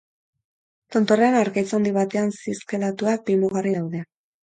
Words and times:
Tontorrean, 0.95 1.37
harkaitz 1.43 1.65
handi 1.81 1.93
batean 2.01 2.35
zizelkatuak, 2.41 3.25
bi 3.33 3.41
mugarri 3.47 3.81
daude. 3.81 4.07